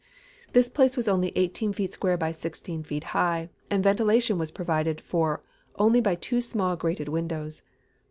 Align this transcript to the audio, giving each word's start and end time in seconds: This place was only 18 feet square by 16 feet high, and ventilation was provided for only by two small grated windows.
This 0.53 0.67
place 0.67 0.97
was 0.97 1.07
only 1.07 1.31
18 1.35 1.73
feet 1.73 1.91
square 1.91 2.17
by 2.17 2.31
16 2.31 2.81
feet 2.81 3.03
high, 3.13 3.49
and 3.69 3.83
ventilation 3.83 4.39
was 4.39 4.49
provided 4.49 4.99
for 4.99 5.41
only 5.75 6.01
by 6.01 6.15
two 6.15 6.41
small 6.41 6.75
grated 6.75 7.07
windows. 7.07 7.61